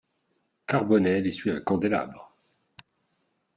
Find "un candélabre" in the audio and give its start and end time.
1.51-2.31